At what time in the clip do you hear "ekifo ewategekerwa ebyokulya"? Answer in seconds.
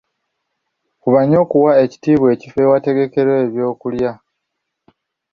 2.35-4.11